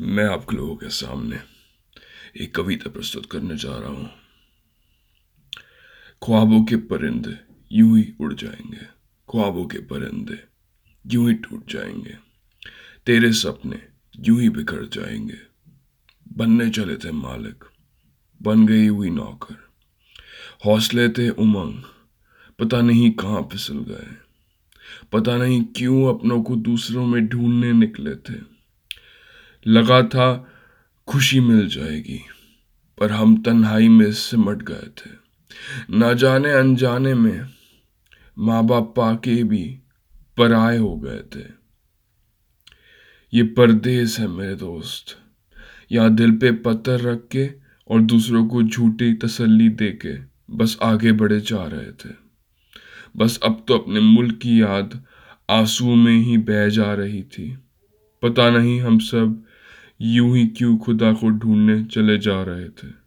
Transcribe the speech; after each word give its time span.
मैं 0.00 0.24
आप 0.24 0.52
लोगों 0.52 0.76
के 0.76 0.88
सामने 0.88 1.38
एक 2.40 2.54
कविता 2.54 2.90
प्रस्तुत 2.90 3.26
करने 3.26 3.56
जा 3.56 3.78
रहा 3.78 3.88
हूँ। 3.88 4.10
ख्वाबों 6.22 6.64
के 6.64 6.76
परिंदे 6.76 7.36
यूँ 7.72 7.98
ही 7.98 8.14
उड़ 8.20 8.34
जाएँगे। 8.34 8.84
ख्वाबों 9.28 9.66
के 9.66 9.78
परिंदे 9.78 10.38
यूँ 11.06 11.28
ही 11.28 11.34
टूट 11.34 11.72
जाएँगे। 11.72 12.14
तेरे 13.06 13.32
सपने 13.32 13.82
यूँ 14.20 14.40
ही 14.40 14.48
बिखर 14.48 14.86
जाएँगे। 14.86 15.38
बनने 16.32 16.70
चले 16.70 16.96
थे 16.96 17.10
मालिक, 17.10 17.64
बन 18.42 18.66
गई 18.66 18.86
हुई 18.86 19.10
नौकर। 19.10 19.68
हौसले 20.66 21.08
थे 21.08 21.28
उमंग, 21.28 21.82
पता 22.58 22.80
नहीं 22.80 23.10
कहाँ 23.10 23.48
फिसल 23.52 23.78
गए। 23.78 24.14
पता 25.12 25.36
नहीं 25.36 25.64
क्यों 25.64 26.18
अपनों 26.18 26.42
को 26.42 26.56
दूसरों 26.56 27.06
में 27.06 27.26
ढूँढने 27.26 27.72
निकले 27.72 28.14
थे। 28.14 28.55
लगा 29.66 30.02
था 30.02 30.52
खुशी 31.08 31.40
मिल 31.40 31.68
जाएगी, 31.68 32.20
पर 32.98 33.12
हम 33.12 33.42
तन्हाई 33.42 33.88
में 33.88 34.12
सिमट 34.12 34.62
गए 34.62 34.88
थे। 34.98 35.10
ना 35.90 36.12
जाने 36.12 36.52
अनजाने 36.52 37.14
में 37.14 37.46
माँ 38.38 38.64
बाप 38.64 38.94
पाके 38.96 39.44
भी 39.44 39.78
पराए 40.36 40.78
हो 40.78 40.96
गए 40.96 41.20
थे। 41.36 41.44
ये 43.34 43.42
परदेस 43.42 44.18
है 44.18 44.28
मेरे 44.28 44.54
दोस्त। 44.54 45.18
यहाँ 45.92 46.14
दिल 46.14 46.32
पे 46.32 46.52
पत्थर 46.52 47.00
रख 47.00 47.28
के 47.30 47.50
और 47.90 48.02
दूसरों 48.02 48.46
को 48.46 48.62
झूठी 48.62 49.14
तसल्ली 49.14 49.68
दे 49.68 49.90
के 49.90 50.14
बस 50.56 50.78
आगे 50.82 51.12
बढ़े 51.12 51.40
जा 51.40 51.64
रहे 51.64 51.92
थे। 51.92 52.14
बस 53.16 53.40
अब 53.44 53.64
तो 53.68 53.78
अपने 53.78 54.00
मुल्क 54.00 54.34
की 54.34 54.62
याद 54.62 55.04
आँसू 55.50 55.94
में 55.94 56.16
ही 56.16 56.38
बह 56.38 56.68
जा 56.68 56.94
रही 56.94 57.22
थी। 57.22 57.58
पता 58.22 58.50
नहीं 58.50 58.80
हम 58.80 58.98
सब 58.98 59.45
यूँ 60.00 60.36
ही 60.36 60.46
क्यों 60.46 60.78
खुदा 60.78 61.12
को 61.12 61.30
ढूँढने 61.30 61.84
चले 61.84 62.18
जा 62.18 62.42
रहे 62.42 62.68
थे? 62.68 63.05